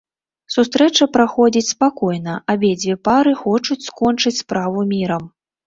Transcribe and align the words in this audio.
Сустрэча 0.53 1.07
праходзіць 1.17 1.63
спакойна, 1.75 2.33
абедзве 2.55 2.97
пары 3.11 3.37
хочуць 3.45 3.81
скончыць 3.91 4.37
справу 4.43 4.91
мірам. 4.99 5.33